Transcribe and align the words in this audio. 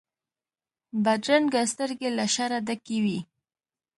بدرنګه 1.03 1.61
سترګې 1.71 2.09
له 2.17 2.25
شره 2.35 2.57
ډکې 2.67 2.97
وي 3.03 3.19